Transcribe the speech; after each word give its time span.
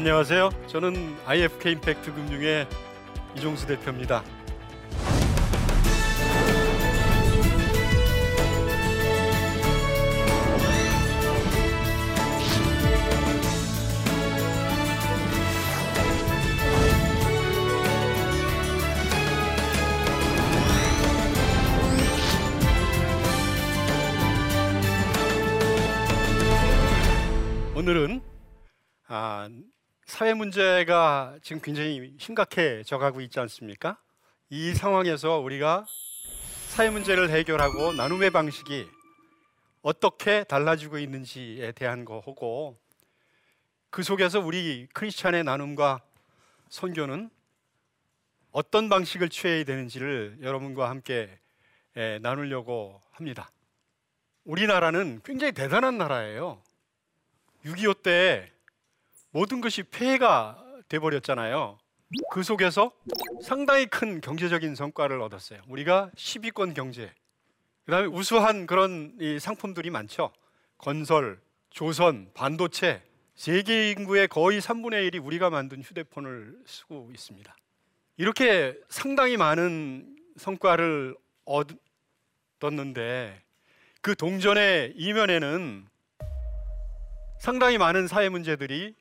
안녕하세요. 0.00 0.48
저는 0.66 1.14
IFK 1.26 1.72
임팩트 1.72 2.14
금융의 2.14 2.66
이종수 3.36 3.66
대표입니다. 3.66 4.24
오늘은 27.76 28.22
아, 29.12 29.46
사회 30.20 30.34
문제가 30.34 31.38
지금 31.40 31.62
굉장히 31.62 32.14
심각해져 32.18 32.98
가고 32.98 33.22
있지 33.22 33.40
않습니까? 33.40 33.96
이 34.50 34.74
상황에서 34.74 35.38
우리가 35.38 35.86
사회 36.68 36.90
문제를 36.90 37.30
해결하고 37.30 37.94
나눔의 37.94 38.28
방식이 38.28 38.86
어떻게 39.80 40.44
달라지고 40.44 40.98
있는지에 40.98 41.72
대한 41.72 42.04
거고 42.04 42.78
그 43.88 44.02
속에서 44.02 44.40
우리 44.40 44.88
크리스찬의 44.92 45.42
나눔과 45.44 46.02
선교는 46.68 47.30
어떤 48.50 48.90
방식을 48.90 49.30
취해야 49.30 49.64
되는지를 49.64 50.40
여러분과 50.42 50.90
함께 50.90 51.30
예, 51.96 52.18
나누려고 52.20 53.00
합니다. 53.12 53.50
우리나라는 54.44 55.22
굉장히 55.24 55.52
대단한 55.52 55.96
나라예요. 55.96 56.62
6.25때 57.64 58.59
모든 59.32 59.60
것이 59.60 59.82
폐해가 59.84 60.62
돼버렸잖아요. 60.88 61.78
그 62.32 62.42
속에서 62.42 62.90
상당히 63.42 63.86
큰 63.86 64.20
경제적인 64.20 64.74
성과를 64.74 65.20
얻었어요. 65.20 65.60
우리가 65.68 66.10
10위권 66.16 66.74
경제, 66.74 67.12
그 67.84 67.92
다음에 67.92 68.08
우수한 68.08 68.66
그런 68.66 69.16
상품들이 69.38 69.90
많죠. 69.90 70.32
건설, 70.78 71.40
조선, 71.70 72.30
반도체, 72.34 73.02
세계 73.36 73.92
인구의 73.92 74.26
거의 74.26 74.60
3분의 74.60 75.08
1이 75.10 75.24
우리가 75.24 75.50
만든 75.50 75.80
휴대폰을 75.80 76.58
쓰고 76.66 77.10
있습니다. 77.14 77.56
이렇게 78.16 78.76
상당히 78.88 79.36
많은 79.36 80.16
성과를 80.36 81.16
얻었는데 82.58 83.40
그 84.02 84.16
동전의 84.16 84.94
이면에는 84.96 85.86
상당히 87.38 87.78
많은 87.78 88.08
사회 88.08 88.28
문제들이 88.28 88.94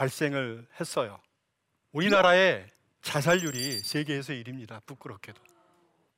발생을 0.00 0.66
했어요. 0.80 1.20
우리나라의 1.92 2.66
자살률이 3.02 3.80
세계에서 3.80 4.32
1위입니다. 4.32 4.80
부끄럽게도. 4.86 5.38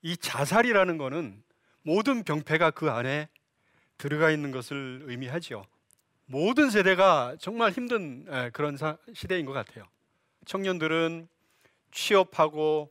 이 0.02 0.16
자살이라는 0.16 0.98
것은 0.98 1.42
모든 1.82 2.22
병폐가 2.22 2.70
그 2.70 2.92
안에 2.92 3.28
들어가 3.98 4.30
있는 4.30 4.52
것을 4.52 5.02
의미하죠. 5.06 5.64
모든 6.26 6.70
세대가 6.70 7.34
정말 7.40 7.72
힘든 7.72 8.24
그런 8.52 8.78
시대인 9.14 9.46
것 9.46 9.52
같아요. 9.52 9.84
청년들은 10.46 11.26
취업하고 11.90 12.88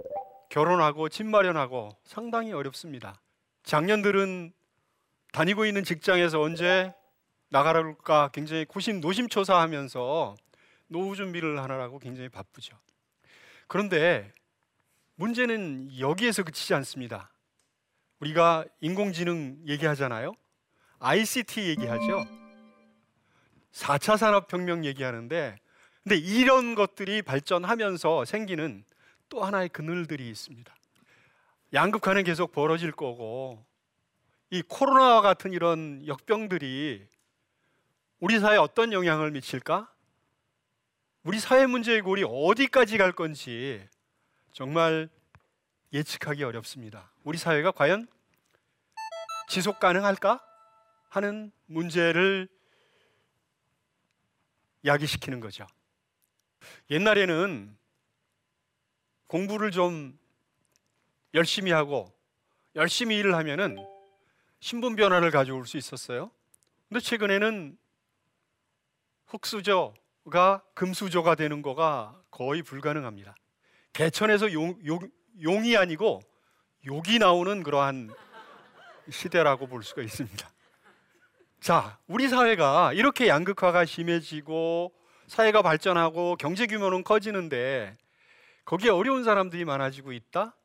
결혼하고 0.49 1.07
집 1.07 1.25
마련하고 1.25 1.95
상당히 2.03 2.51
어렵습니다. 2.51 3.21
장년들은 3.63 4.51
다니고 5.31 5.65
있는 5.65 5.85
직장에서 5.85 6.41
언제 6.41 6.93
나가랄까 7.47 8.29
굉장히 8.33 8.65
고심 8.65 8.99
노심초사하면서 8.99 10.35
노후 10.91 11.15
준비를 11.15 11.57
하느라고 11.63 11.99
굉장히 11.99 12.27
바쁘죠. 12.27 12.77
그런데 13.67 14.33
문제는 15.15 15.97
여기에서 15.99 16.43
그치지 16.43 16.73
않습니다. 16.75 17.31
우리가 18.19 18.65
인공지능 18.81 19.57
얘기하잖아요. 19.65 20.33
ICT 20.99 21.61
얘기하죠. 21.69 22.25
4차 23.71 24.17
산업혁명 24.17 24.83
얘기하는데 24.85 25.57
근데 26.03 26.17
이런 26.17 26.75
것들이 26.75 27.21
발전하면서 27.21 28.25
생기는 28.25 28.83
또 29.29 29.43
하나의 29.43 29.69
그늘들이 29.69 30.29
있습니다. 30.29 30.75
양극화는 31.73 32.25
계속 32.25 32.51
벌어질 32.51 32.91
거고 32.91 33.65
이 34.49 34.61
코로나와 34.61 35.21
같은 35.21 35.53
이런 35.53 36.05
역병들이 36.05 37.07
우리 38.19 38.39
사회에 38.39 38.57
어떤 38.57 38.91
영향을 38.91 39.31
미칠까? 39.31 39.90
우리 41.23 41.39
사회 41.39 41.67
문제의 41.67 42.01
골이 42.01 42.23
어디까지 42.27 42.97
갈 42.97 43.11
건지 43.11 43.87
정말 44.53 45.07
예측하기 45.93 46.43
어렵습니다. 46.43 47.11
우리 47.23 47.37
사회가 47.37 47.71
과연 47.71 48.07
지속 49.47 49.79
가능할까 49.79 50.43
하는 51.09 51.51
문제를 51.67 52.47
야기시키는 54.83 55.41
거죠. 55.41 55.67
옛날에는 56.89 57.77
공부를 59.27 59.69
좀 59.69 60.17
열심히 61.35 61.71
하고 61.71 62.11
열심히 62.73 63.17
일을 63.17 63.35
하면은 63.35 63.77
신분 64.59 64.95
변화를 64.95 65.29
가져올 65.29 65.67
수 65.67 65.77
있었어요. 65.77 66.31
근데 66.89 66.99
최근에는 66.99 67.77
흙수저 69.27 69.93
가 70.31 70.63
금수저가 70.73 71.35
되는 71.35 71.61
거가 71.61 72.19
거의 72.31 72.63
불가능합니다. 72.63 73.35
개천에서 73.93 74.51
용, 74.53 74.79
용, 74.85 74.99
용 75.43 75.63
이 75.65 75.75
아니고 75.77 76.21
욕이 76.85 77.19
나오는 77.19 77.61
그러한 77.61 78.09
시대라고 79.09 79.67
볼 79.67 79.83
수가 79.83 80.01
있습니다. 80.01 80.49
자, 81.59 81.99
우리 82.07 82.27
사회가 82.27 82.93
이렇게 82.93 83.27
양극화가 83.27 83.85
심해지고 83.85 84.91
사회가 85.27 85.61
발전하고 85.61 86.37
경제 86.37 86.65
규모는 86.65 87.03
커지는데 87.03 87.97
거기에 88.65 88.89
어려운 88.89 89.23
사람들이 89.23 89.65
많아지고 89.65 90.11
있다? 90.13 90.55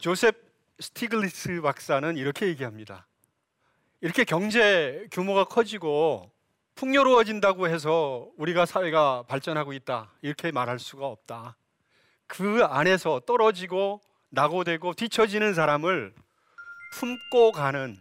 조셉 0.00 0.52
스티글리츠 0.80 1.60
박사는 1.60 2.16
이렇게 2.16 2.46
얘기합니다. 2.48 3.06
이렇게 4.00 4.24
경제 4.24 5.06
규모가 5.12 5.44
커지고 5.44 6.30
풍요로워진다고 6.74 7.68
해서 7.68 8.28
우리가 8.36 8.66
사회가 8.66 9.24
발전하고 9.28 9.72
있다 9.72 10.12
이렇게 10.22 10.50
말할 10.50 10.78
수가 10.78 11.06
없다. 11.06 11.56
그 12.26 12.64
안에서 12.64 13.20
떨어지고 13.20 14.00
낙오되고 14.30 14.94
뒤처지는 14.94 15.54
사람을 15.54 16.14
품고 16.94 17.52
가는 17.52 17.96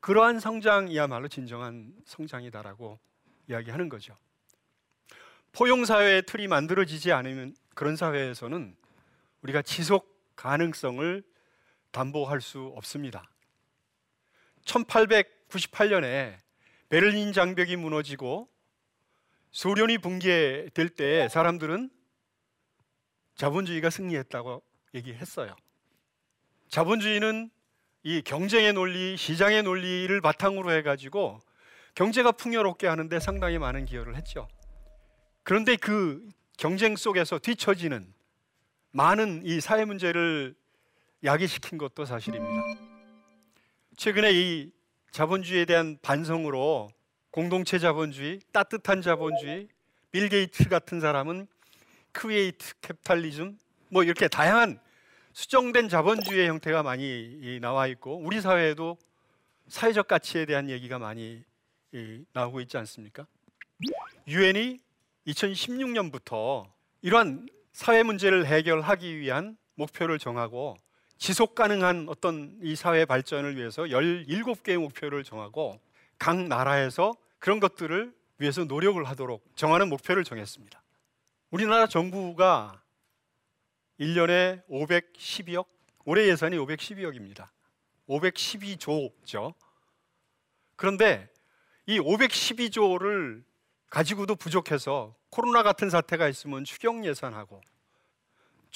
그러한 0.00 0.40
성장이야말로 0.40 1.28
진정한 1.28 1.92
성장이다라고 2.06 2.98
이야기하는 3.48 3.88
거죠. 3.88 4.16
포용 5.52 5.84
사회의 5.84 6.22
틀이 6.22 6.48
만들어지지 6.48 7.12
않으면 7.12 7.54
그런 7.74 7.96
사회에서는 7.96 8.76
우리가 9.42 9.62
지속 9.62 10.34
가능성을 10.36 11.22
담보할 11.90 12.40
수 12.40 12.72
없습니다. 12.76 13.28
1898년에 14.64 16.45
베를린 16.88 17.32
장벽이 17.32 17.76
무너지고 17.76 18.48
소련이 19.50 19.98
붕괴될 19.98 20.88
때 20.90 21.28
사람들은 21.28 21.90
자본주의가 23.34 23.90
승리했다고 23.90 24.62
얘기했어요. 24.94 25.54
자본주의는 26.68 27.50
이 28.02 28.22
경쟁의 28.22 28.72
논리, 28.72 29.16
시장의 29.16 29.62
논리를 29.62 30.20
바탕으로 30.20 30.72
해가지고 30.72 31.40
경제가 31.94 32.32
풍요롭게 32.32 32.86
하는데 32.86 33.18
상당히 33.18 33.58
많은 33.58 33.84
기여를 33.84 34.16
했죠. 34.16 34.48
그런데 35.42 35.76
그 35.76 36.28
경쟁 36.56 36.96
속에서 36.96 37.38
뒤처지는 37.38 38.12
많은 38.92 39.42
이 39.44 39.60
사회 39.60 39.84
문제를 39.84 40.54
야기시킨 41.24 41.78
것도 41.78 42.04
사실입니다. 42.04 42.62
최근에 43.96 44.30
이 44.32 44.75
자본주의에 45.16 45.64
대한 45.64 45.96
반성으로 46.02 46.90
공동체 47.30 47.78
자본주의, 47.78 48.38
따뜻한 48.52 49.00
자본주의, 49.00 49.66
빌 50.12 50.28
게이츠 50.28 50.68
같은 50.68 51.00
사람은 51.00 51.46
creative 52.12 52.74
capitalism 52.82 53.58
뭐 53.88 54.04
이렇게 54.04 54.28
다양한 54.28 54.78
수정된 55.32 55.88
자본주의의 55.88 56.48
형태가 56.48 56.82
많이 56.82 57.58
나와 57.62 57.86
있고 57.86 58.18
우리 58.18 58.42
사회에도 58.42 58.98
사회적 59.68 60.06
가치에 60.06 60.44
대한 60.44 60.68
얘기가 60.68 60.98
많이 60.98 61.42
나오고 62.34 62.60
있지 62.60 62.76
않습니까? 62.76 63.26
유엔이 64.28 64.80
2016년부터 65.28 66.70
이러한 67.00 67.48
사회 67.72 68.02
문제를 68.02 68.44
해결하기 68.44 69.18
위한 69.18 69.56
목표를 69.76 70.18
정하고 70.18 70.76
지속 71.18 71.54
가능한 71.54 72.06
어떤 72.08 72.58
이 72.62 72.76
사회 72.76 73.04
발전을 73.04 73.56
위해서 73.56 73.82
17개의 73.84 74.78
목표를 74.78 75.24
정하고 75.24 75.80
각 76.18 76.36
나라에서 76.36 77.14
그런 77.38 77.60
것들을 77.60 78.14
위해서 78.38 78.64
노력을 78.64 79.02
하도록 79.02 79.42
정하는 79.56 79.88
목표를 79.88 80.24
정했습니다. 80.24 80.82
우리나라 81.50 81.86
정부가 81.86 82.82
1년에 83.98 84.66
512억, 84.68 85.66
올해 86.04 86.28
예산이 86.28 86.56
512억입니다. 86.58 87.48
512조죠. 88.08 89.54
그런데 90.76 91.28
이 91.86 91.98
512조를 91.98 93.42
가지고도 93.88 94.36
부족해서 94.36 95.14
코로나 95.30 95.62
같은 95.62 95.88
사태가 95.88 96.28
있으면 96.28 96.64
추경 96.64 97.06
예산하고 97.06 97.62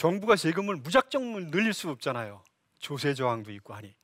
정부가 0.01 0.35
세금을 0.35 0.77
무작정 0.77 1.51
늘릴 1.51 1.75
수 1.75 1.91
없잖아요. 1.91 2.43
조세 2.79 3.13
저항도 3.13 3.53
있고 3.53 3.75
하니 3.75 3.95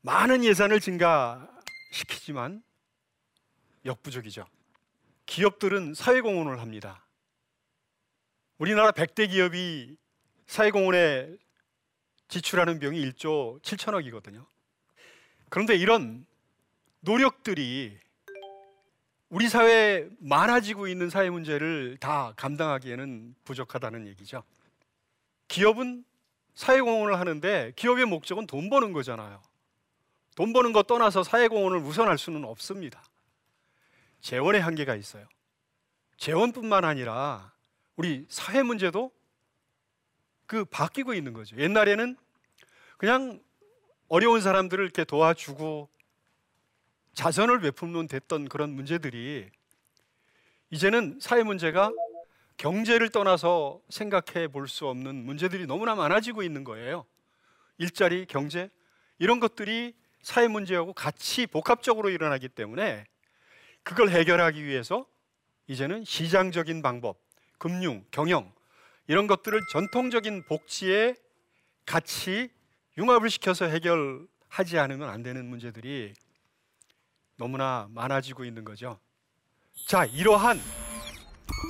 많은 0.00 0.44
예산을 0.44 0.78
증가시키지만 0.78 2.62
역부족이죠. 3.84 4.46
기업들은 5.26 5.94
사회공헌을 5.94 6.60
합니다. 6.60 7.04
우리나라 8.58 8.92
100대 8.92 9.28
기업이 9.28 9.96
사회공헌에 10.46 11.34
지출하는 12.28 12.78
비용이 12.78 13.04
1조 13.10 13.60
7천억이거든요. 13.62 14.46
그런데 15.48 15.74
이런 15.74 16.26
노력들이 17.00 17.98
우리 19.30 19.48
사회에 19.48 20.08
많아지고 20.20 20.86
있는 20.86 21.10
사회 21.10 21.28
문제를 21.28 21.96
다 21.98 22.34
감당하기에는 22.36 23.34
부족하다는 23.42 24.06
얘기죠. 24.06 24.44
기업은 25.48 26.04
사회공헌을 26.54 27.18
하는데 27.18 27.72
기업의 27.76 28.04
목적은 28.04 28.46
돈 28.46 28.68
버는 28.70 28.92
거잖아요. 28.92 29.42
돈 30.36 30.52
버는 30.52 30.72
거 30.72 30.82
떠나서 30.82 31.22
사회공헌을 31.22 31.78
우선할 31.78 32.18
수는 32.18 32.44
없습니다. 32.44 33.02
재원의 34.20 34.60
한계가 34.60 34.94
있어요. 34.94 35.26
재원뿐만 36.16 36.84
아니라 36.84 37.52
우리 37.96 38.26
사회 38.28 38.62
문제도 38.62 39.10
그 40.46 40.64
바뀌고 40.64 41.14
있는 41.14 41.32
거죠. 41.32 41.56
옛날에는 41.56 42.16
그냥 42.96 43.40
어려운 44.08 44.40
사람들을 44.40 44.82
이렇게 44.82 45.04
도와주고 45.04 45.88
자선을 47.14 47.60
베풀면 47.60 48.08
됐던 48.08 48.48
그런 48.48 48.70
문제들이 48.70 49.50
이제는 50.70 51.18
사회 51.20 51.42
문제가 51.42 51.90
경제를 52.58 53.08
떠나서 53.08 53.80
생각해 53.88 54.48
볼 54.48 54.68
수 54.68 54.86
없는 54.88 55.24
문제들이 55.24 55.66
너무나 55.66 55.94
많아지고 55.94 56.42
있는 56.42 56.64
거예요. 56.64 57.06
일자리, 57.78 58.26
경제 58.26 58.68
이런 59.18 59.40
것들이 59.40 59.94
사회 60.20 60.48
문제하고 60.48 60.92
같이 60.92 61.46
복합적으로 61.46 62.10
일어나기 62.10 62.48
때문에 62.48 63.06
그걸 63.84 64.10
해결하기 64.10 64.62
위해서 64.64 65.06
이제는 65.68 66.04
시장적인 66.04 66.82
방법, 66.82 67.18
금융, 67.58 68.04
경영 68.10 68.52
이런 69.06 69.26
것들을 69.26 69.58
전통적인 69.72 70.44
복지에 70.46 71.14
같이 71.86 72.50
융합을 72.98 73.30
시켜서 73.30 73.66
해결하지 73.66 74.78
않으면 74.78 75.08
안 75.08 75.22
되는 75.22 75.46
문제들이 75.46 76.12
너무나 77.36 77.86
많아지고 77.92 78.44
있는 78.44 78.64
거죠. 78.64 78.98
자, 79.86 80.04
이러한 80.04 80.58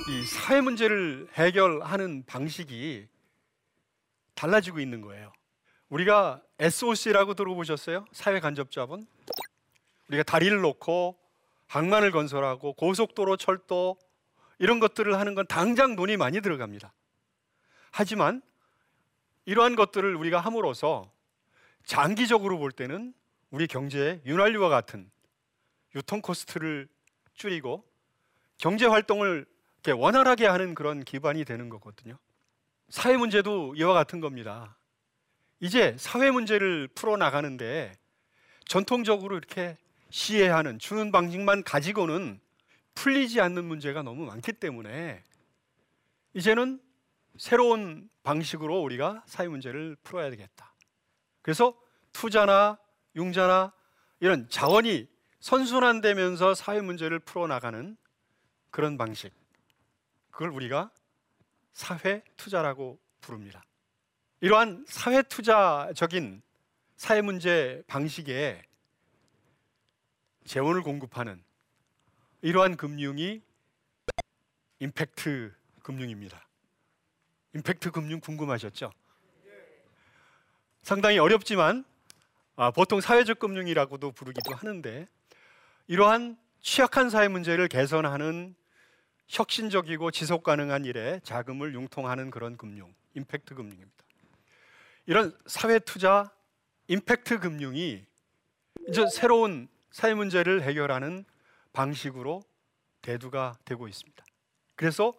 이 0.09 0.25
사회 0.25 0.59
문제를 0.59 1.27
해결하는 1.35 2.23
방식이 2.25 3.07
달라지고 4.33 4.79
있는 4.79 5.01
거예요. 5.01 5.31
우리가 5.89 6.41
SOC라고 6.57 7.35
들어보셨어요? 7.35 8.07
사회 8.11 8.39
간접 8.39 8.71
자본. 8.71 9.05
우리가 10.07 10.23
다리를 10.23 10.59
놓고 10.61 11.15
항만을 11.67 12.09
건설하고 12.09 12.73
고속도로, 12.73 13.37
철도 13.37 13.99
이런 14.57 14.79
것들을 14.79 15.13
하는 15.13 15.35
건 15.35 15.45
당장 15.45 15.95
돈이 15.95 16.17
많이 16.17 16.41
들어갑니다. 16.41 16.91
하지만 17.91 18.41
이러한 19.45 19.75
것들을 19.75 20.15
우리가 20.15 20.39
함으로써 20.39 21.11
장기적으로 21.85 22.57
볼 22.57 22.71
때는 22.71 23.13
우리 23.51 23.67
경제의 23.67 24.21
윤활유와 24.25 24.69
같은 24.69 25.11
유통 25.93 26.19
코스트를 26.21 26.87
줄이고 27.35 27.83
경제 28.57 28.87
활동을 28.87 29.45
원활하게 29.87 30.45
하는 30.45 30.75
그런 30.75 31.03
기반이 31.03 31.45
되는 31.45 31.69
거거든요. 31.69 32.17
사회 32.89 33.17
문제도 33.17 33.73
이와 33.75 33.93
같은 33.93 34.19
겁니다. 34.19 34.77
이제 35.59 35.95
사회 35.97 36.31
문제를 36.31 36.87
풀어 36.95 37.17
나가는데 37.17 37.93
전통적으로 38.65 39.37
이렇게 39.37 39.77
시해하는 40.09 40.79
주는 40.79 41.11
방식만 41.11 41.63
가지고는 41.63 42.39
풀리지 42.95 43.41
않는 43.41 43.65
문제가 43.65 44.01
너무 44.01 44.25
많기 44.25 44.53
때문에 44.53 45.23
이제는 46.33 46.81
새로운 47.37 48.09
방식으로 48.23 48.81
우리가 48.81 49.23
사회 49.25 49.47
문제를 49.47 49.95
풀어야 50.03 50.29
되겠다. 50.29 50.73
그래서 51.41 51.77
투자나 52.11 52.77
융자나 53.15 53.71
이런 54.19 54.49
자원이 54.49 55.07
선순환되면서 55.39 56.53
사회 56.53 56.81
문제를 56.81 57.19
풀어 57.19 57.47
나가는 57.47 57.95
그런 58.71 58.97
방식. 58.97 59.31
그걸 60.31 60.49
우리가 60.49 60.91
사회 61.73 62.23
투자라고 62.37 62.99
부릅니다. 63.21 63.63
이러한 64.41 64.85
사회 64.87 65.21
투자적인 65.21 66.41
사회 66.95 67.21
문제 67.21 67.83
방식에 67.87 68.61
재원을 70.45 70.81
공급하는 70.81 71.43
이러한 72.41 72.77
금융이 72.77 73.41
임팩트 74.79 75.53
금융입니다. 75.83 76.47
임팩트 77.53 77.91
금융 77.91 78.19
궁금하셨죠? 78.19 78.91
상당히 80.81 81.19
어렵지만 81.19 81.83
아, 82.55 82.71
보통 82.71 82.99
사회적 82.99 83.39
금융이라고도 83.39 84.11
부르기도 84.11 84.53
하는데 84.53 85.07
이러한 85.87 86.37
취약한 86.61 87.09
사회 87.09 87.27
문제를 87.27 87.67
개선하는 87.67 88.55
혁신적이고 89.29 90.09
지속 90.09 90.43
가능한 90.43 90.85
일에 90.85 91.19
자금을 91.23 91.75
융통하는 91.75 92.31
그런 92.31 92.57
금융, 92.57 92.93
임팩트 93.13 93.53
금융입니다. 93.53 94.03
이런 95.05 95.37
사회 95.45 95.79
투자 95.79 96.31
임팩트 96.87 97.39
금융이 97.39 98.05
이제 98.87 99.05
새로운 99.07 99.67
사회 99.91 100.15
문제를 100.15 100.63
해결하는 100.63 101.25
방식으로 101.73 102.41
대두가 103.01 103.53
되고 103.65 103.87
있습니다. 103.87 104.23
그래서 104.75 105.13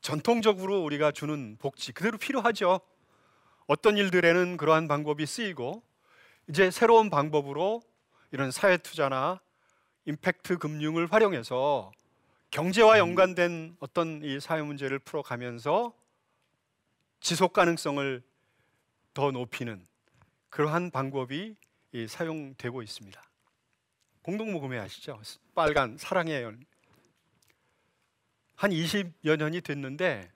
전통적으로 0.00 0.82
우리가 0.84 1.10
주는 1.10 1.56
복지 1.58 1.92
그대로 1.92 2.18
필요하죠. 2.18 2.80
어떤 3.66 3.96
일들에는 3.96 4.56
그러한 4.56 4.86
방법이 4.86 5.26
쓰이고 5.26 5.82
이제 6.48 6.70
새로운 6.70 7.10
방법으로 7.10 7.82
이런 8.30 8.52
사회 8.52 8.76
투자나 8.76 9.40
임팩트 10.04 10.58
금융을 10.58 11.10
활용해서 11.10 11.90
경제와 12.50 12.98
연관된 12.98 13.76
어떤 13.80 14.22
이 14.22 14.40
사회 14.40 14.62
문제를 14.62 14.98
풀어가면서 14.98 15.94
지속 17.20 17.52
가능성을 17.52 18.22
더 19.14 19.30
높이는 19.30 19.84
그러한 20.48 20.90
방법이 20.90 21.56
사용되고 22.08 22.82
있습니다. 22.82 23.22
공동 24.22 24.52
모금회 24.52 24.78
아시죠? 24.78 25.20
빨간 25.54 25.96
사랑의 25.98 26.42
열. 26.42 26.58
한 28.54 28.70
20여 28.70 29.36
년이 29.36 29.60
됐는데 29.60 30.30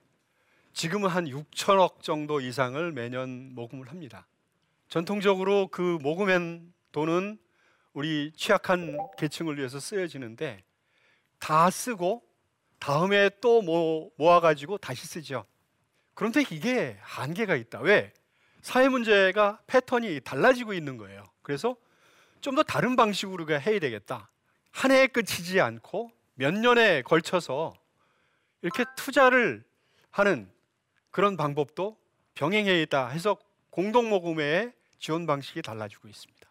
지금은 0.73 1.09
한 1.09 1.25
6천억 1.27 2.03
정도 2.03 2.41
이상을 2.41 2.93
매년 2.93 3.55
모금을 3.55 3.89
합니다. 3.89 4.27
전통적으로 4.89 5.69
그 5.69 5.99
모금한 6.03 6.73
돈은 6.93 7.39
우리 7.93 8.33
취약한 8.37 8.97
계층을 9.19 9.59
위해서 9.59 9.81
쓰여지는데 9.81 10.63
다 11.41 11.71
쓰고 11.71 12.23
다음에 12.79 13.31
또 13.41 13.61
모, 13.63 14.13
모아가지고 14.17 14.79
다시 14.79 15.07
쓰죠. 15.07 15.45
그런데 16.15 16.45
이게 16.51 16.97
한계가 17.03 17.57
있다. 17.57 17.81
왜? 17.81 18.13
사회 18.63 18.89
문제가 18.89 19.61
패턴이 19.67 20.21
달라지고 20.21 20.75
있는 20.75 20.97
거예요. 20.97 21.25
그래서 21.43 21.77
좀 22.41 22.55
더 22.55 22.63
다른 22.63 22.97
방식으로 22.97 23.47
해야 23.51 23.79
되겠다. 23.81 24.31
한 24.71 24.91
해에 24.93 25.07
끝이지 25.09 25.61
않고 25.61 26.11
몇 26.35 26.55
년에 26.55 27.03
걸쳐서 27.03 27.75
이렇게 28.63 28.85
투자를 28.97 29.65
하는 30.11 30.51
그런 31.11 31.37
방법도 31.37 31.99
병행해야 32.35 32.87
다 32.87 33.09
해서 33.09 33.37
공동 33.71 34.09
모금의 34.09 34.73
지원 34.99 35.27
방식이 35.27 35.61
달라지고 35.63 36.09
있습니다. 36.09 36.49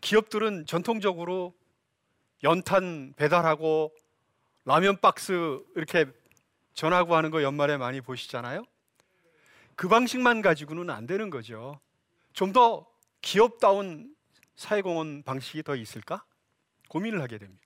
기업들은 0.00 0.66
전통적으로 0.66 1.54
연탄 2.42 3.12
배달하고 3.16 3.92
라면 4.66 5.00
박스 5.00 5.62
이렇게 5.76 6.06
전하고 6.74 7.14
하는 7.16 7.30
거 7.30 7.42
연말에 7.42 7.76
많이 7.78 8.00
보시잖아요. 8.00 8.64
그 9.76 9.88
방식만 9.88 10.42
가지고는 10.42 10.90
안 10.90 11.06
되는 11.06 11.30
거죠. 11.30 11.80
좀 12.32 12.52
더 12.52 12.86
기업다운 13.22 14.14
사회공헌 14.56 15.22
방식이 15.22 15.62
더 15.62 15.74
있을까? 15.76 16.24
고민을 16.88 17.22
하게 17.22 17.38
됩니다. 17.38 17.62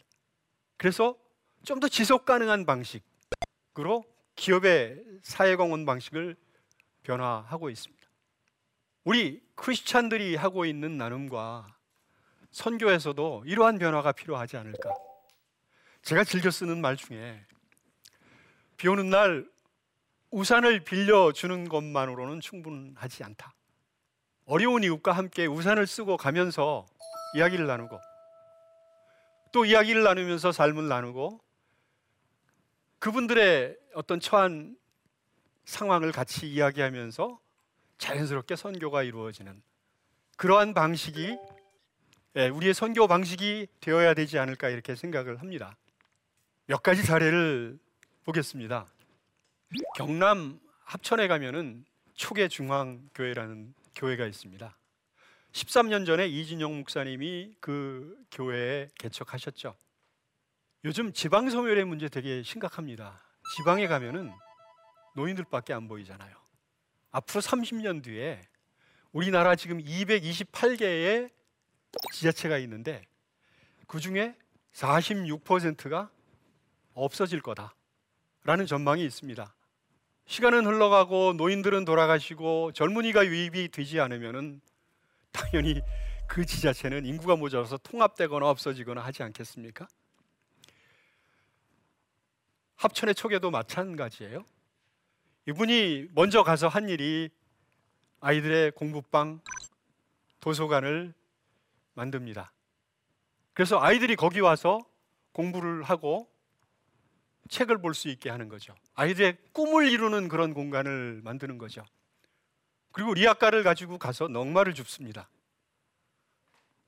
그래서 0.76 1.16
좀 1.64 1.80
더 1.80 1.88
지속 1.88 2.24
가능한 2.24 2.66
방식으로 2.66 4.04
기업의 4.36 5.02
사회공헌 5.22 5.86
방식을 5.86 6.36
변화하고 7.02 7.70
있습니다. 7.70 8.06
우리 9.04 9.42
크리스찬들이 9.54 10.36
하고 10.36 10.66
있는 10.66 10.98
나눔과 10.98 11.74
선교에서도 12.50 13.44
이러한 13.46 13.78
변화가 13.78 14.12
필요하지 14.12 14.56
않을까? 14.58 14.90
제가 16.02 16.24
즐겨 16.24 16.50
쓰는 16.50 16.80
말 16.80 16.96
중에 16.96 17.44
비 18.76 18.88
오는 18.88 19.10
날 19.10 19.48
우산을 20.30 20.80
빌려주는 20.80 21.68
것만으로는 21.68 22.40
충분하지 22.40 23.24
않다. 23.24 23.52
어려운 24.46 24.82
이웃과 24.82 25.12
함께 25.12 25.46
우산을 25.46 25.86
쓰고 25.86 26.16
가면서 26.16 26.86
이야기를 27.36 27.66
나누고 27.66 28.00
또 29.52 29.64
이야기를 29.64 30.02
나누면서 30.02 30.52
삶을 30.52 30.88
나누고 30.88 31.40
그분들의 32.98 33.76
어떤 33.94 34.20
처한 34.20 34.76
상황을 35.64 36.12
같이 36.12 36.50
이야기하면서 36.50 37.38
자연스럽게 37.98 38.56
선교가 38.56 39.02
이루어지는 39.02 39.62
그러한 40.36 40.74
방식이 40.74 41.36
예, 42.36 42.48
우리의 42.48 42.74
선교 42.74 43.06
방식이 43.08 43.66
되어야 43.80 44.14
되지 44.14 44.38
않을까 44.38 44.68
이렇게 44.68 44.94
생각을 44.94 45.40
합니다. 45.40 45.76
몇 46.70 46.84
가지 46.84 47.02
사례를 47.02 47.80
보겠습니다. 48.22 48.86
경남 49.96 50.60
합천에 50.84 51.26
가면은 51.26 51.84
초계 52.14 52.46
중앙 52.46 53.10
교회라는 53.12 53.74
교회가 53.96 54.24
있습니다. 54.24 54.78
13년 55.50 56.06
전에 56.06 56.28
이진영 56.28 56.78
목사님이 56.78 57.56
그 57.58 58.16
교회에 58.30 58.88
개척하셨죠. 59.00 59.74
요즘 60.84 61.12
지방 61.12 61.50
소멸의 61.50 61.86
문제 61.86 62.08
되게 62.08 62.44
심각합니다. 62.44 63.20
지방에 63.56 63.88
가면은 63.88 64.30
노인들밖에 65.16 65.72
안 65.72 65.88
보이잖아요. 65.88 66.36
앞으로 67.10 67.40
30년 67.40 68.00
뒤에 68.04 68.40
우리나라 69.10 69.56
지금 69.56 69.78
228개의 69.82 71.32
지자체가 72.12 72.58
있는데 72.58 73.02
그 73.88 73.98
중에 73.98 74.36
46%가 74.72 76.12
없어질 76.94 77.40
거다라는 77.40 78.66
전망이 78.66 79.04
있습니다. 79.04 79.54
시간은 80.26 80.64
흘러가고 80.66 81.32
노인들은 81.32 81.84
돌아가시고 81.84 82.72
젊은이가 82.72 83.26
유입이 83.26 83.68
되지 83.68 84.00
않으면은 84.00 84.60
당연히 85.32 85.80
그 86.28 86.46
지자체는 86.46 87.04
인구가 87.06 87.34
모자라서 87.34 87.78
통합되거나 87.78 88.48
없어지거나 88.48 89.00
하지 89.00 89.22
않겠습니까? 89.24 89.88
합천의 92.76 93.14
초계도 93.14 93.50
마찬가지예요. 93.50 94.44
이분이 95.48 96.08
먼저 96.12 96.42
가서 96.42 96.68
한 96.68 96.88
일이 96.88 97.28
아이들의 98.20 98.72
공부방 98.72 99.40
도서관을 100.38 101.12
만듭니다. 101.94 102.52
그래서 103.52 103.80
아이들이 103.80 104.16
거기 104.16 104.40
와서 104.40 104.80
공부를 105.32 105.82
하고 105.82 106.30
책을 107.50 107.82
볼 107.82 107.94
수 107.94 108.08
있게 108.08 108.30
하는 108.30 108.48
거죠. 108.48 108.74
아이들의 108.94 109.36
꿈을 109.52 109.90
이루는 109.90 110.28
그런 110.28 110.54
공간을 110.54 111.20
만드는 111.22 111.58
거죠. 111.58 111.84
그리고 112.92 113.12
리아카를 113.14 113.62
가지고 113.62 113.98
가서 113.98 114.28
넉마를 114.28 114.74
줍습니다. 114.74 115.28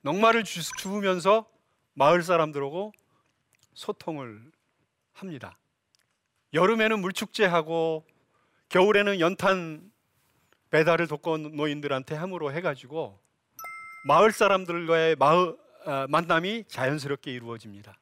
넉마를 0.03 0.45
주, 0.45 0.63
주면서 0.79 1.49
마을 1.95 2.23
사람들하고 2.23 2.93
소통을 3.75 4.51
합니다. 5.13 5.59
여름에는 6.55 7.01
물축제하고 7.01 8.07
겨울에는 8.69 9.21
연탄 9.21 9.91
배달을 10.71 11.07
독거노인들한테 11.07 12.15
함으로 12.15 12.53
해가지고 12.53 13.21
마을 14.07 14.33
사람들과의 14.33 15.17
마을, 15.17 15.57
아, 15.85 16.07
만남이 16.09 16.65
자연스럽게 16.69 17.33
이루어집니다. 17.33 17.99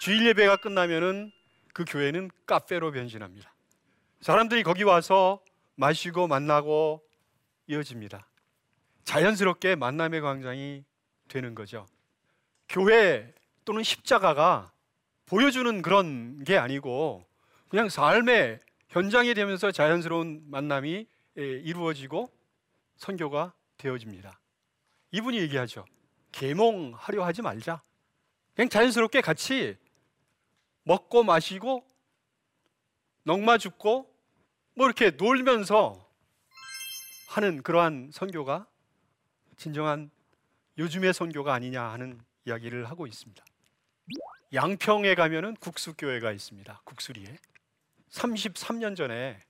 주일 0.00 0.26
예배가 0.26 0.56
끝나면은 0.56 1.32
그 1.76 1.84
교회는 1.86 2.30
카페로 2.46 2.90
변신합니다. 2.92 3.54
사람들이 4.22 4.62
거기 4.62 4.82
와서 4.82 5.42
마시고 5.74 6.26
만나고 6.26 7.06
이어집니다. 7.66 8.26
자연스럽게 9.04 9.76
만남의 9.76 10.22
광장이 10.22 10.84
되는 11.28 11.54
거죠. 11.54 11.86
교회 12.70 13.30
또는 13.66 13.82
십자가가 13.82 14.72
보여주는 15.26 15.82
그런 15.82 16.44
게 16.44 16.56
아니고 16.56 17.26
그냥 17.68 17.90
삶의 17.90 18.58
현장이 18.88 19.34
되면서 19.34 19.70
자연스러운 19.70 20.44
만남이 20.46 21.06
이루어지고 21.34 22.32
선교가 22.96 23.52
되어집니다. 23.76 24.40
이분이 25.10 25.38
얘기하죠. 25.40 25.84
계몽하려 26.32 27.22
하지 27.22 27.42
말자. 27.42 27.82
그냥 28.54 28.70
자연스럽게 28.70 29.20
같이 29.20 29.76
먹고 30.86 31.24
마시고 31.24 31.84
넉마 33.24 33.58
죽고 33.58 34.08
뭐 34.74 34.86
이렇게 34.86 35.10
놀면서 35.10 36.08
하는 37.28 37.62
그러한 37.62 38.10
선교가 38.12 38.68
진정한 39.56 40.10
요즘의 40.78 41.12
선교가 41.12 41.52
아니냐 41.54 41.82
하는 41.82 42.20
이야기를 42.44 42.88
하고 42.88 43.08
있습니다. 43.08 43.44
양평에 44.52 45.16
가면은 45.16 45.56
국수교회가 45.56 46.30
있습니다. 46.30 46.82
국수리에 46.84 47.36
33년 48.10 48.96
전에 48.96 49.42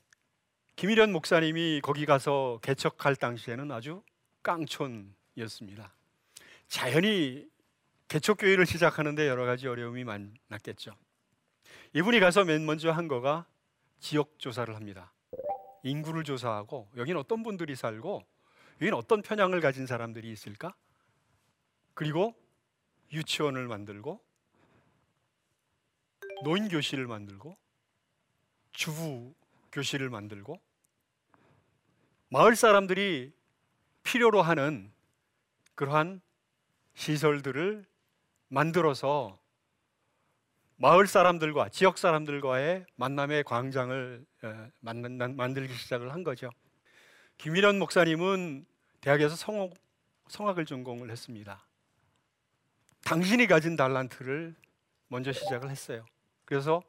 김일현 0.77 1.13
목사님이 1.13 1.83
거기 1.83 2.07
가서 2.07 2.61
개척할 2.63 3.15
당시에는 3.15 3.71
아주 3.73 4.03
깡촌이었습니다. 4.43 5.93
자연히 6.69 7.47
개척교회를 8.09 8.65
시작하는데 8.65 9.29
여러 9.29 9.45
가지 9.45 9.69
어려움이 9.69 10.05
많았겠죠. 10.05 10.97
이분이 11.97 12.21
가서 12.21 12.45
맨 12.45 12.67
먼저 12.67 12.91
한 12.91 13.09
거가 13.09 13.47
지역 14.01 14.39
조사를 14.39 14.77
합니다. 14.77 15.15
인구를 15.83 16.25
조사하고 16.25 16.91
여기는 16.95 17.19
어떤 17.19 17.43
분들이 17.43 17.75
살고 17.75 18.23
여기는 18.83 18.93
어떤 18.93 19.23
편향을 19.23 19.63
가진 19.63 19.87
사람들이 19.87 20.31
있을까? 20.31 20.75
그리고 21.95 22.35
유치원을 23.15 23.67
만들고 23.67 24.23
노인 26.45 26.69
교실을 26.69 27.07
만들고 27.07 27.57
주부 28.73 29.33
교실을 29.73 30.11
만들고 30.11 30.61
마을 32.29 32.57
사람들이 32.57 33.33
필요로 34.03 34.43
하는 34.43 34.93
그러한 35.75 36.21
시설들을 36.95 37.87
만들어서 38.49 39.39
마을 40.77 41.07
사람들과 41.07 41.71
지역 41.71 41.97
사람들과의 41.97 42.85
만남의 42.97 43.45
광장을 43.45 44.27
만들기 44.81 45.75
시작을 45.75 46.13
한 46.13 46.23
거죠. 46.23 46.51
김일현 47.39 47.79
목사님은 47.79 48.67
대학에서 49.01 49.37
성악, 49.37 49.71
성악을 50.29 50.67
전공을 50.67 51.11
했습니다. 51.11 51.65
당신이 53.05 53.47
가진 53.47 53.77
달란트를 53.77 54.55
먼저 55.09 55.33
시작을 55.33 55.71
했어요. 55.71 56.05
그래서 56.45 56.83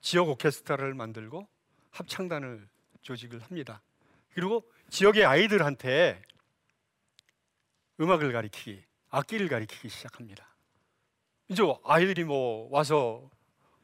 지역 0.00 0.28
오케스트라를 0.28 0.94
만들고 0.94 1.48
합창단을 1.90 2.68
조직을 3.02 3.40
합니다. 3.40 3.82
그리고 4.34 4.62
지역의 4.90 5.24
아이들한테 5.24 6.22
음악을 8.00 8.32
가리키기, 8.32 8.84
악기를 9.10 9.48
가리키기 9.48 9.88
시작합니다. 9.88 10.51
이제 11.52 11.62
아이들이 11.84 12.24
뭐 12.24 12.66
와서 12.70 13.30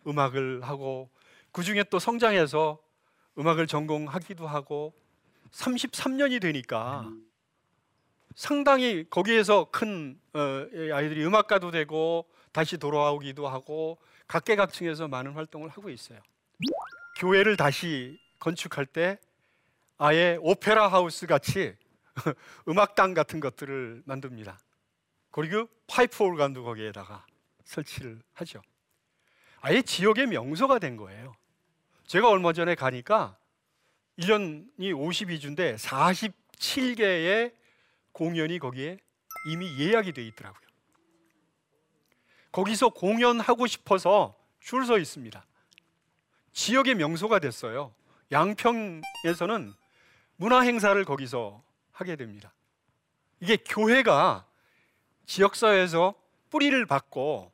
음악을 0.06 0.62
하고 0.62 1.10
그 1.52 1.62
중에 1.62 1.84
또 1.84 1.98
성장해서 1.98 2.78
음악을 3.38 3.66
전공하기도 3.66 4.46
하고 4.46 4.94
33년이 5.50 6.40
되니까 6.40 7.12
상당히 8.34 9.04
거기에서 9.10 9.66
큰 9.70 10.18
어, 10.32 10.38
아이들이 10.94 11.24
음악가도 11.26 11.70
되고 11.70 12.26
다시 12.52 12.78
돌아오기도 12.78 13.46
하고 13.46 13.98
각계각층에서 14.28 15.08
많은 15.08 15.32
활동을 15.32 15.68
하고 15.68 15.90
있어요. 15.90 16.20
교회를 17.18 17.58
다시 17.58 18.18
건축할 18.38 18.86
때 18.86 19.18
아예 19.98 20.38
오페라 20.40 20.88
하우스 20.88 21.26
같이 21.26 21.74
음악당 22.66 23.12
같은 23.12 23.40
것들을 23.40 24.02
만듭니다. 24.06 24.58
그리고 25.32 25.68
파이프 25.86 26.24
오르간도 26.24 26.64
거기에다가 26.64 27.26
설치를 27.68 28.20
하죠. 28.32 28.62
아예 29.60 29.82
지역의 29.82 30.26
명소가 30.28 30.78
된 30.78 30.96
거예요. 30.96 31.34
제가 32.06 32.28
얼마 32.28 32.52
전에 32.52 32.74
가니까 32.74 33.36
1년이 34.18 34.92
52주인데 34.94 35.76
47개의 35.76 37.52
공연이 38.12 38.58
거기에 38.58 38.98
이미 39.46 39.78
예약이 39.78 40.12
돼 40.12 40.24
있더라고요. 40.26 40.66
거기서 42.50 42.88
공연하고 42.88 43.66
싶어서 43.66 44.34
줄 44.60 44.84
서 44.84 44.98
있습니다. 44.98 45.44
지역의 46.52 46.94
명소가 46.96 47.38
됐어요. 47.38 47.94
양평에서는 48.32 49.72
문화 50.36 50.60
행사를 50.60 51.02
거기서 51.04 51.62
하게 51.92 52.16
됩니다. 52.16 52.52
이게 53.40 53.56
교회가 53.56 54.46
지역사회에서 55.26 56.14
뿌리를 56.50 56.84
받고 56.86 57.52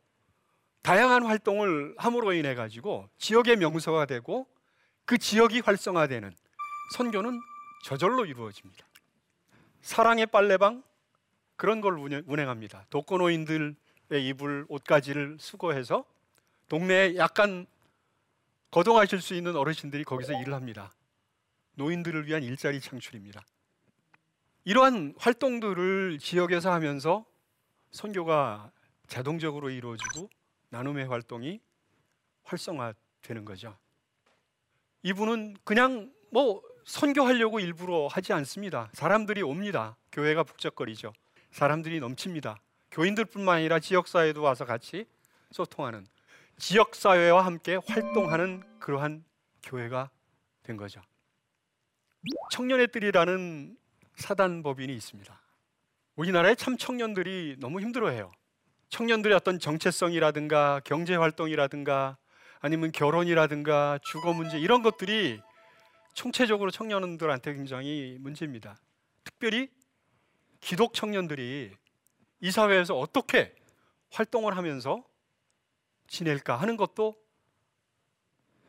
다양한 0.85 1.25
활동을 1.25 1.95
함으로 1.97 2.35
인해 2.35 2.55
가지고 2.55 3.09
지역의 3.17 3.57
명소가 3.57 4.05
되고 4.05 4.47
그 5.07 5.17
지역이 5.17 5.61
활성화되는 5.61 6.31
선교는 6.93 7.41
저절로 7.85 8.27
이루어집니다. 8.27 8.87
사랑의 9.81 10.27
빨래방 10.27 10.83
그런 11.57 11.81
걸 11.81 11.99
운행합니다. 12.27 12.85
독거노인들의 12.91 13.75
입을 14.11 14.67
옷가지를 14.69 15.39
수거해서 15.41 16.05
동네에 16.69 17.17
약간 17.17 17.67
거동하실 18.71 19.23
수 19.23 19.35
있는 19.35 19.57
어르신들이 19.57 20.05
거기서 20.05 20.39
일을 20.43 20.53
합니다. 20.53 20.93
노인들을 21.77 22.27
위한 22.27 22.43
일자리 22.43 22.79
창출입니다. 22.83 23.43
이러한 24.65 25.15
활동들을 25.17 26.19
지역에서 26.19 26.71
하면서 26.73 27.25
선교가 27.91 28.71
자동적으로 29.07 29.71
이루어지고 29.71 30.29
나눔의 30.75 31.07
활동이 31.07 31.61
활성화되는 32.43 33.45
거죠. 33.45 33.77
이분은 35.05 35.57
그냥 35.63 36.13
뭐 36.33 36.63
선교하려고 36.85 37.61
일부러 37.61 38.09
하지 38.09 38.33
않습니다. 38.33 38.91
사람들이 38.93 39.43
옵니다. 39.43 39.97
교회가 40.11 40.43
북적거리죠. 40.43 41.13
사람들이 41.53 42.01
넘칩니다. 42.01 42.59
교인들뿐만 42.91 43.59
아니라 43.59 43.79
지역 43.79 44.09
사회도 44.09 44.43
와서 44.43 44.65
같이 44.65 45.07
소통하는 45.53 46.07
지역 46.59 46.97
사회와 46.97 47.47
함께 47.47 47.79
활동하는 47.87 48.63
그러한 48.81 49.25
교회가 49.63 50.11
된 50.65 50.77
거죠. 50.77 51.01
청년의 52.51 52.89
뜰이라는 52.89 53.77
사단 54.17 54.63
법인이 54.65 54.93
있습니다. 54.95 55.41
우리나라의 56.17 56.57
참 56.57 56.77
청년들이 56.77 57.57
너무 57.61 57.81
힘들어해요. 57.81 58.33
청년들의 58.89 59.37
어떤 59.37 59.59
정체성이라든가 59.59 60.81
경제 60.85 61.15
활동이라든가 61.15 62.17
아니면 62.61 62.93
결혼이라든가 62.93 63.99
주거 64.03 64.33
문제 64.33 64.59
이런 64.59 64.83
것들이 64.83 65.41
총체적으로 66.15 66.71
청년들한테 66.71 67.55
굉장히 67.55 68.17
문제입니다. 68.21 68.79
특별히 69.25 69.69
기독 70.61 70.95
청년들이 70.95 71.73
이 72.41 72.51
사회에서 72.51 72.97
어떻게 72.99 73.55
활동을 74.11 74.57
하면서 74.57 75.05
지낼까 76.07 76.57
하는 76.57 76.77
것도 76.77 77.17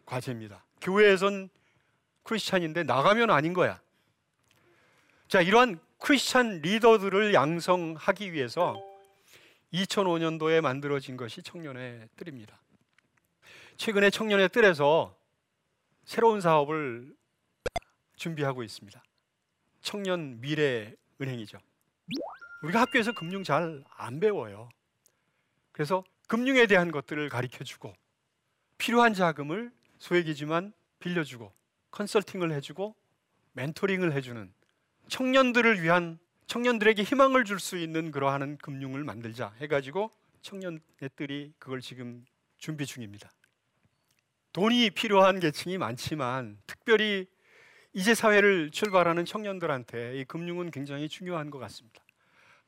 과제입니다. 0.06 0.66
교회에선 0.82 1.50
크리스찬인데 2.24 2.84
나가면 2.84 3.30
아닌 3.30 3.54
거야. 3.54 3.80
자, 5.28 5.42
이러한 5.42 5.80
크리스찬 6.00 6.62
리더들을 6.62 7.34
양성하기 7.34 8.34
위해서 8.34 8.76
2005년도에 9.74 10.62
만들어진 10.62 11.18
것이 11.18 11.42
청년의 11.42 12.10
뜰입니다. 12.16 12.60
최근에 13.78 14.10
청년의 14.10 14.50
뜰에서 14.50 15.18
새로운 16.06 16.40
사업을 16.40 17.16
준비하고 18.16 18.64
있습니다. 18.64 19.04
청년 19.82 20.40
미래 20.40 20.94
은행이죠. 21.22 21.60
우리가 22.64 22.82
학교에서 22.82 23.12
금융 23.12 23.44
잘 23.44 23.84
안 23.98 24.20
배워요. 24.20 24.70
그래서 25.72 26.04
금융에 26.28 26.68
대한 26.68 26.92
것들을 26.92 27.28
가르쳐 27.30 27.64
주고 27.64 27.94
필요한 28.78 29.14
자금을 29.14 29.72
소액이지만 30.00 30.74
빌려주고 31.00 31.52
컨설팅을 31.92 32.52
해주고 32.54 32.96
멘토링을 33.54 34.14
해주는 34.14 34.54
청년들을 35.08 35.82
위한 35.82 36.20
청년들에게 36.48 37.04
희망을 37.04 37.44
줄 37.44 37.60
수 37.60 37.78
있는 37.78 38.12
그러한 38.12 38.58
금융을 38.58 39.04
만들자 39.04 39.54
해가지고 39.60 40.12
청년들이 40.42 41.54
그걸 41.58 41.82
지금 41.82 42.26
준비 42.58 42.86
중입니다. 42.86 43.32
돈이 44.54 44.92
필요한 44.92 45.40
계층이 45.40 45.78
많지만 45.78 46.58
특별히 46.68 47.28
이제 47.94 48.14
사회를 48.14 48.72
출발하는 48.72 49.26
청년들한테 49.26 50.20
이 50.20 50.26
금융은 50.26 50.72
굉장히 50.72 51.10
중요한 51.10 51.50
것 51.50 51.60
같습니다. 51.60 52.04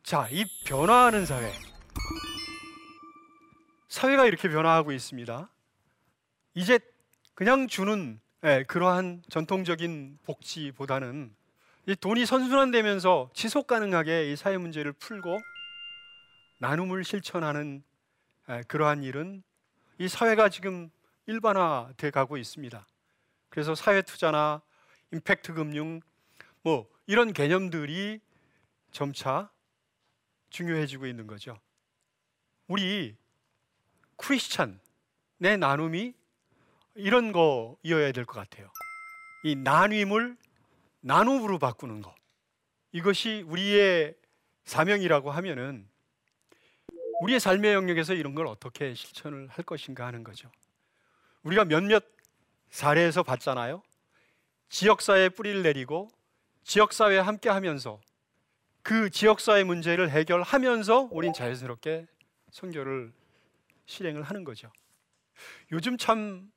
자, 0.03 0.27
이 0.31 0.43
변화하는 0.65 1.25
사회. 1.25 1.51
사회가 3.89 4.25
이렇게 4.25 4.49
변화하고 4.49 4.91
있습니다. 4.91 5.49
이제 6.55 6.79
그냥 7.35 7.67
주는 7.67 8.19
예, 8.43 8.63
그러한 8.67 9.23
전통적인 9.29 10.19
복지보다는 10.23 11.35
이 11.87 11.95
돈이 11.95 12.25
선순환되면서 12.25 13.31
지속 13.33 13.65
가능하게 13.65 14.29
이 14.29 14.35
사회 14.35 14.57
문제를 14.57 14.91
풀고 14.91 15.39
나눔을 16.59 17.05
실천하는 17.05 17.81
그러한 18.67 19.03
일은 19.03 19.41
이 19.97 20.09
사회가 20.09 20.49
지금 20.49 20.89
일반화돼 21.27 22.11
가고 22.11 22.35
있습니다. 22.37 22.85
그래서 23.49 23.73
사회 23.73 24.01
투자나 24.01 24.61
임팩트 25.13 25.53
금융 25.53 26.01
뭐 26.61 26.89
이런 27.05 27.31
개념들이 27.31 28.19
점차 28.91 29.49
중요해지고 30.49 31.07
있는 31.07 31.25
거죠. 31.25 31.57
우리 32.67 33.15
크리스찬의 34.17 34.79
나눔이 35.57 36.13
이런 36.95 37.31
거이어야 37.31 38.11
될 38.11 38.25
것 38.25 38.33
같아요. 38.33 38.69
이 39.43 39.55
나눔을 39.55 40.35
나눔으로 41.01 41.59
바꾸는 41.59 42.01
것. 42.01 42.13
이것이 42.91 43.43
우리의 43.47 44.15
사명이라고 44.65 45.31
하면은 45.31 45.87
우리의 47.21 47.39
삶의 47.39 47.73
영역에서 47.73 48.13
이런 48.13 48.35
걸 48.35 48.47
어떻게 48.47 48.93
실천을 48.93 49.47
할 49.47 49.65
것인가 49.65 50.05
하는 50.05 50.23
거죠. 50.23 50.51
우리가 51.43 51.65
몇몇 51.65 52.03
사례에서 52.69 53.23
봤잖아요. 53.23 53.81
지역사회에 54.69 55.29
뿌리를 55.29 55.63
내리고 55.63 56.09
지역사회에 56.63 57.19
함께 57.19 57.49
하면서 57.49 57.99
그 58.83 59.09
지역사회 59.09 59.63
문제를 59.63 60.09
해결하면서 60.09 61.09
우린 61.11 61.33
자연스럽게 61.33 62.05
선교를 62.51 63.13
실행을 63.85 64.23
하는 64.23 64.43
거죠. 64.43 64.71
요즘 65.71 65.97
참 65.97 66.51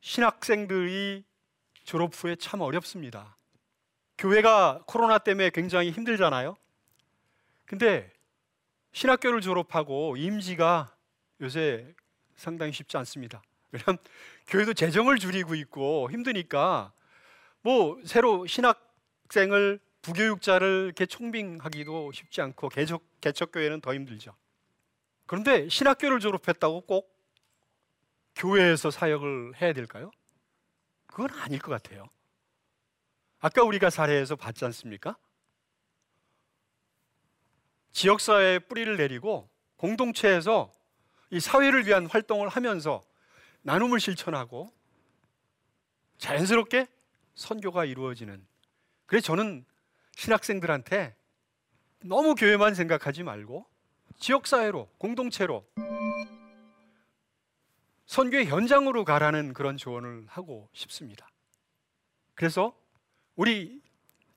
신학생들이 0.00 1.24
졸업 1.84 2.12
후에 2.14 2.36
참 2.36 2.60
어렵습니다. 2.60 3.36
교회가 4.18 4.82
코로나 4.86 5.18
때문에 5.18 5.50
굉장히 5.50 5.90
힘들잖아요. 5.90 6.56
근데 7.66 8.12
신학교를 8.92 9.40
졸업하고 9.40 10.16
임지가 10.16 10.94
요새 11.40 11.94
상당히 12.36 12.72
쉽지 12.72 12.96
않습니다. 12.98 13.42
왜냐하면 13.72 13.98
교회도 14.46 14.74
재정을 14.74 15.18
줄이고 15.18 15.54
있고 15.54 16.10
힘드니까 16.10 16.92
뭐 17.62 17.98
새로 18.04 18.46
신학생을 18.46 19.80
부교육자를 20.02 20.84
이렇게 20.86 21.06
총빙하기도 21.06 22.12
쉽지 22.12 22.42
않고 22.42 22.68
개척 22.68 23.02
개척 23.20 23.52
교회는 23.52 23.80
더 23.80 23.94
힘들죠. 23.94 24.34
그런데 25.26 25.68
신학교를 25.68 26.20
졸업했다고 26.20 26.82
꼭 26.82 27.16
교회에서 28.34 28.90
사역을 28.90 29.60
해야 29.60 29.72
될까요? 29.72 30.10
그건 31.06 31.30
아닐 31.40 31.58
것 31.58 31.70
같아요. 31.70 32.08
아까 33.42 33.64
우리가 33.64 33.90
사례에서 33.90 34.36
봤지 34.36 34.64
않습니까? 34.66 35.16
지역사회에 37.90 38.60
뿌리를 38.60 38.96
내리고 38.96 39.50
공동체에서 39.76 40.72
이 41.30 41.40
사회를 41.40 41.84
위한 41.88 42.06
활동을 42.06 42.48
하면서 42.48 43.02
나눔을 43.62 43.98
실천하고 43.98 44.72
자연스럽게 46.18 46.86
선교가 47.34 47.84
이루어지는 47.84 48.46
그래서 49.06 49.26
저는 49.26 49.64
신학생들한테 50.12 51.16
너무 52.04 52.36
교회만 52.36 52.76
생각하지 52.76 53.24
말고 53.24 53.66
지역사회로 54.18 54.88
공동체로 54.98 55.66
선교의 58.06 58.46
현장으로 58.46 59.04
가라는 59.04 59.52
그런 59.52 59.76
조언을 59.76 60.26
하고 60.28 60.68
싶습니다. 60.74 61.28
그래서 62.34 62.80
우리 63.34 63.80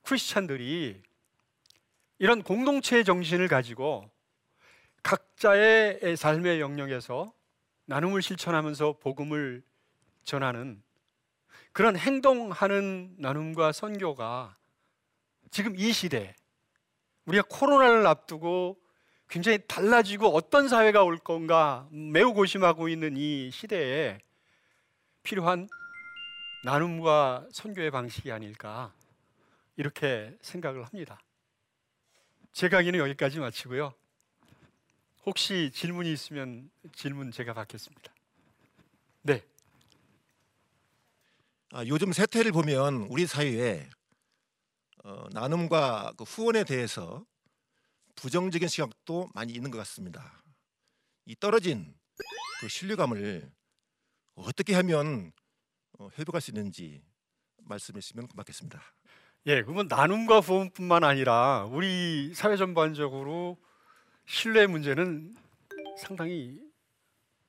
크리스찬들이 0.04 1.02
이런 2.18 2.44
공동체의 2.44 3.04
정신을 3.04 3.50
가지고 3.50 4.10
각자의 5.04 6.16
삶의 6.16 6.62
영역에서 6.62 7.34
나눔을 7.86 8.22
실천하면서 8.22 9.00
복음을 9.00 9.64
전하는 10.24 10.82
그런 11.74 11.98
행동하는 11.98 13.16
나눔과 13.18 13.74
선교가 13.74 14.58
지금 15.52 15.76
이 15.78 15.92
시대 15.92 16.34
우리가 17.26 17.44
코로나를 17.50 18.08
앞두고 18.08 18.80
굉장히 19.28 19.60
달라지고 19.68 20.30
어떤 20.30 20.70
사회가 20.70 21.04
올 21.04 21.18
건가 21.18 21.88
매우 21.92 22.34
고심하고 22.34 22.88
있는 22.88 23.18
이 23.18 23.52
시대에 23.52 24.20
필요한 25.24 25.68
나눔과 26.66 27.48
선교의 27.52 27.92
방식이 27.92 28.32
아닐까 28.32 28.92
이렇게 29.76 30.36
생각을 30.42 30.84
합니다. 30.84 31.22
제 32.54 32.70
강의는 32.70 33.00
여기까지 33.02 33.38
마치고요. 33.38 33.94
혹시 35.28 35.70
질문이 35.72 36.12
있으면 36.12 36.72
질문 36.96 37.32
제가 37.32 37.54
받겠습니다. 37.54 38.12
네. 39.22 39.46
아, 41.72 41.86
요즘 41.86 42.12
세태를 42.12 42.52
보면 42.52 43.10
우리 43.12 43.28
사회에 43.28 43.88
어, 45.04 45.28
나눔과 45.34 46.14
그 46.18 46.24
후원에 46.24 46.64
대해서 46.64 47.24
부정적인 48.16 48.68
시각도 48.68 49.30
많이 49.36 49.54
있는 49.54 49.70
것 49.70 49.78
같습니다. 49.78 50.42
이 51.26 51.36
떨어진 51.36 51.96
그 52.60 52.68
신뢰감을 52.68 53.52
어떻게 54.34 54.74
하면 54.74 55.32
어, 55.32 55.45
회복할 56.18 56.42
수 56.42 56.52
있는지 56.52 57.02
말씀해 57.64 58.00
주시면 58.00 58.28
고맙겠습니다. 58.28 58.82
예, 59.48 59.62
그러면 59.64 59.88
나눔과 59.88 60.40
후원뿐만 60.40 61.04
아니라 61.04 61.66
우리 61.66 62.34
사회 62.34 62.58
전반적으로 62.58 63.58
신뢰 64.26 64.68
문제는 64.68 65.36
상당히 66.00 66.60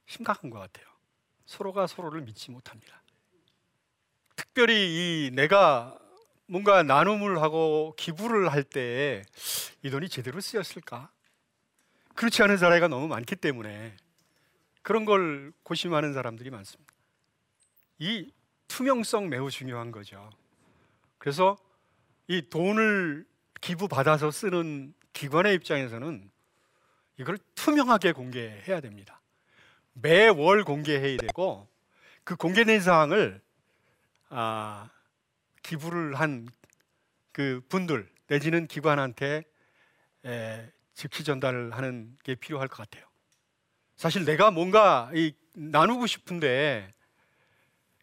심각한 0.06 0.50
것 0.50 0.58
같아요. 0.58 0.86
서로가 1.46 1.86
서로를 1.86 2.20
믿지 2.22 2.50
못합니다. 2.50 3.02
특별히 4.36 5.26
이 5.28 5.30
내가 5.32 5.98
뭔가 6.46 6.82
나눔을 6.82 7.40
하고 7.42 7.94
기부를 7.96 8.52
할 8.52 8.64
때 8.64 9.24
이 9.82 9.90
돈이 9.90 10.08
제대로 10.08 10.40
쓰였을까? 10.40 11.10
그렇지 12.14 12.42
않은 12.42 12.56
사례가 12.56 12.88
너무 12.88 13.06
많기 13.08 13.36
때문에 13.36 13.96
그런 14.82 15.04
걸 15.04 15.52
고심하는 15.62 16.12
사람들이 16.12 16.50
많습니다. 16.50 16.92
이 17.98 18.30
투명성 18.68 19.28
매우 19.28 19.50
중요한 19.50 19.90
거죠. 19.90 20.30
그래서 21.18 21.56
이 22.28 22.42
돈을 22.48 23.24
기부 23.60 23.88
받아서 23.88 24.30
쓰는 24.30 24.94
기관의 25.12 25.54
입장에서는 25.54 26.30
이걸 27.18 27.38
투명하게 27.54 28.12
공개해야 28.12 28.80
됩니다. 28.80 29.20
매월 29.94 30.64
공개해야 30.64 31.16
되고 31.18 31.66
그 32.24 32.36
공개된 32.36 32.80
사항을 32.80 33.40
아, 34.28 34.90
기부를 35.62 36.14
한 36.14 36.48
그 37.36 37.60
분들 37.68 38.08
내지는 38.28 38.66
기관한테 38.66 39.44
에, 40.24 40.72
즉시 40.94 41.22
전달을 41.22 41.74
하는 41.74 42.16
게 42.22 42.34
필요할 42.34 42.66
것 42.66 42.78
같아요. 42.78 43.06
사실 43.94 44.24
내가 44.24 44.50
뭔가 44.50 45.10
이, 45.14 45.34
나누고 45.52 46.06
싶은데 46.06 46.90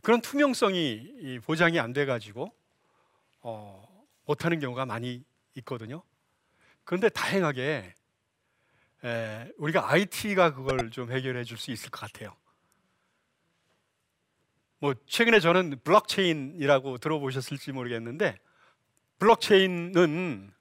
그런 0.04 0.20
투명성이 0.20 1.40
보장이 1.46 1.80
안 1.80 1.94
돼가지고 1.94 2.54
어, 3.42 4.06
못하는 4.26 4.60
경우가 4.60 4.86
많이 4.86 5.24
있거든요. 5.56 6.04
그런데 6.84 7.08
다행하게 7.08 7.96
에, 9.06 9.52
우리가 9.58 9.90
IT가 9.90 10.54
그걸 10.54 10.92
좀 10.92 11.10
해결해 11.10 11.46
줄 11.46 11.58
수 11.58 11.72
있을 11.72 11.90
것 11.90 12.02
같아요. 12.02 12.36
뭐 14.80 14.94
최근에 15.08 15.40
저는 15.40 15.80
블록체인이라고 15.86 16.98
들어보셨을지 16.98 17.72
모르겠는데 17.72 18.36
블록체인은 19.20 20.52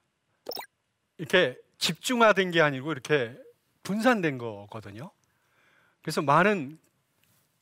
이렇게 1.17 1.57
집중화된 1.79 2.51
게 2.51 2.61
아니고 2.61 2.93
이렇게 2.93 3.37
분산된 3.83 4.37
거거든요. 4.37 5.11
그래서 6.01 6.21
많은 6.21 6.79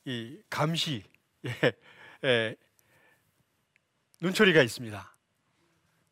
이 0.05 0.37
감시, 0.47 1.03
예, 1.45 1.73
예, 2.23 2.55
눈초리가 4.21 4.61
있습니다. 4.61 5.15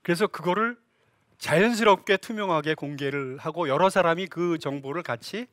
그래서 0.02 0.28
그거를 0.28 0.78
자연스럽게 1.38 2.18
투명하게 2.18 2.76
공개를 2.76 3.38
하고 3.38 3.70
여러 3.70 3.90
사람이 3.90 4.28
그 4.28 4.58
정보를 4.58 5.04
같이 5.04 5.48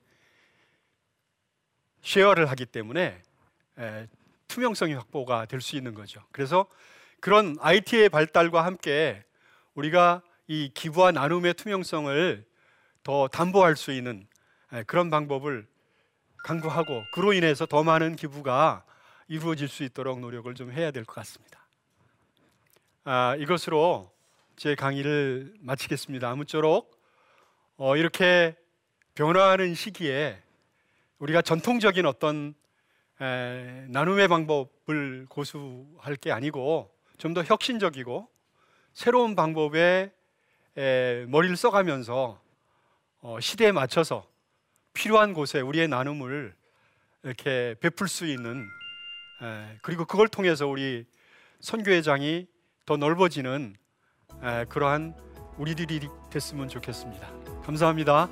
쉐어를 2.03 2.49
하기 2.51 2.67
때문에 2.67 3.23
에, 3.79 4.09
투명성이 4.49 4.95
확보가 4.95 5.47
될 5.47 5.61
수 5.61 5.77
있는 5.77 5.95
거죠. 5.95 6.23
그래서 6.33 6.67
그런 7.21 7.57
IT의 7.61 8.09
발달과 8.09 8.65
함께 8.65 9.25
우리가 9.75 10.23
이 10.47 10.71
기부와 10.73 11.13
나눔의 11.13 11.55
투명성을 11.55 12.45
더 13.03 13.29
담보할 13.29 13.77
수 13.77 13.93
있는 13.93 14.27
에, 14.73 14.83
그런 14.85 15.11
방법을 15.11 15.67
강구하고 16.39 17.05
그로 17.13 17.33
인해서 17.33 17.67
더 17.67 17.83
많은 17.83 18.17
기부가 18.17 18.85
이루어질 19.29 19.69
수 19.69 19.83
있도록 19.85 20.21
노력을 20.21 20.53
좀 20.55 20.71
해야 20.73 20.91
될 20.91 21.05
것 21.05 21.15
같습니다. 21.17 21.67
아, 23.05 23.37
이것으로 23.39 24.11
제 24.57 24.75
강의를 24.75 25.55
마치겠습니다. 25.61 26.29
아무쪼록 26.31 27.01
어, 27.77 27.97
이렇게 27.97 28.57
변화하는 29.15 29.75
시기에 29.75 30.43
우리가 31.19 31.43
전통적인 31.43 32.07
어떤 32.07 32.55
에, 33.21 33.87
나눔의 33.89 34.29
방법을 34.29 35.27
고수할 35.29 36.17
게 36.17 36.33
아니고 36.33 36.93
좀 37.19 37.33
더 37.33 37.43
혁신적이고 37.43 38.29
새로운 38.93 39.35
방법에 39.35 40.13
에, 40.77 41.25
머리를 41.29 41.57
써가면서 41.57 42.41
어, 43.21 43.41
시대에 43.41 43.73
맞춰서 43.73 44.29
필요한 44.93 45.33
곳에 45.35 45.61
우리의 45.61 45.89
나눔을 45.89 46.55
이렇게 47.23 47.75
베풀 47.81 48.09
수 48.09 48.27
있는 48.27 48.63
에, 48.63 48.86
그리고 49.83 50.05
그걸 50.05 50.29
통해서 50.29 50.67
우리 50.67 51.05
선교회장이 51.61 52.47
더 52.85 52.97
넓어지는 52.97 53.77
그러한 54.69 55.15
우리들이 55.59 56.09
됐으면 56.31 56.69
좋겠습니다. 56.69 57.29
감사합니다. 57.65 58.29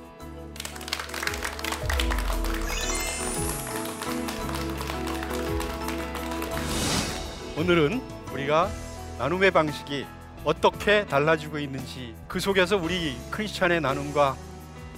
오늘은 7.57 8.01
우리가 8.33 8.69
나눔의 9.17 9.51
방식이 9.51 10.05
어떻게 10.43 11.05
달라지고 11.05 11.57
있는지 11.57 12.13
그 12.27 12.39
속에서 12.39 12.77
우리 12.77 13.17
크리스찬의 13.31 13.81
나눔과 13.81 14.35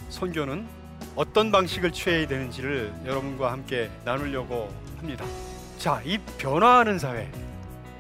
선교는 0.10 0.68
어떤 1.16 1.52
방식을 1.52 1.92
취해야 1.92 2.28
되는지를 2.28 2.94
여러분과 3.06 3.52
함께 3.52 3.90
나누려고 4.04 4.74
합니다. 4.98 5.24
자, 5.78 6.02
이 6.04 6.18
변화하는 6.38 6.98
사회. 7.00 7.30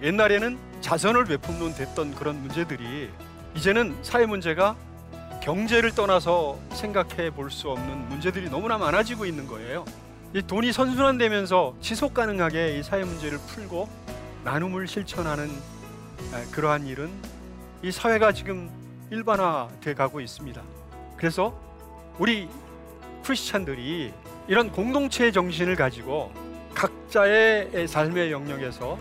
옛날에는 0.01 0.57
자선을 0.81 1.25
베품론 1.25 1.73
됐던 1.75 2.15
그런 2.15 2.41
문제들이 2.41 3.09
이제는 3.55 3.95
사회 4.03 4.25
문제가 4.25 4.75
경제를 5.41 5.93
떠나서 5.93 6.59
생각해 6.71 7.31
볼 7.31 7.49
수 7.49 7.69
없는 7.69 8.09
문제들이 8.09 8.49
너무나 8.49 8.77
많아지고 8.77 9.25
있는 9.25 9.47
거예요. 9.47 9.85
이 10.33 10.41
돈이 10.41 10.71
선순환되면서 10.73 11.75
지속 11.81 12.13
가능하게 12.13 12.77
이 12.77 12.83
사회 12.83 13.03
문제를 13.03 13.37
풀고 13.47 13.87
나눔을 14.43 14.87
실천하는 14.87 15.49
그러한 16.51 16.85
일은 16.85 17.09
이 17.81 17.91
사회가 17.91 18.33
지금 18.33 18.69
일반화돼 19.11 19.93
가고 19.93 20.19
있습니다. 20.19 20.61
그래서 21.15 21.57
우리 22.19 22.49
크리스찬들이 23.23 24.11
이런 24.47 24.71
공동체의 24.71 25.31
정신을 25.31 25.75
가지고 25.75 26.31
각자의 26.77 27.87
삶의 27.87 28.31
영역에서 28.31 28.99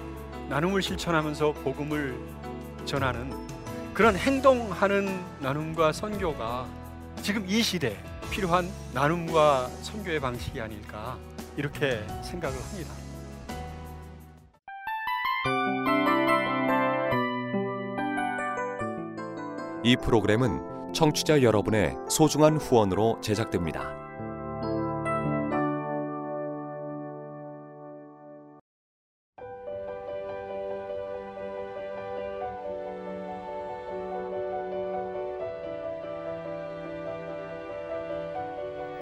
나눔을 0.48 0.80
실천하면서 0.80 1.52
복음을 1.62 2.18
전하는 2.86 3.30
그런 3.92 4.16
행동하는 4.16 5.22
나눔과 5.40 5.92
선교가 5.92 6.66
지금 7.20 7.44
이 7.46 7.62
시대에 7.62 7.98
필요한 8.30 8.70
나눔과 8.94 9.68
선교의 9.82 10.20
방식이 10.20 10.58
아닐까 10.58 11.18
이렇게 11.54 12.02
생각을 12.22 12.56
합니다. 12.56 12.94
이 19.84 19.96
프로그램은 20.02 20.94
청취자 20.94 21.42
여러분의 21.42 21.94
소중한 22.08 22.56
후원으로 22.56 23.20
제작됩니다. 23.20 24.05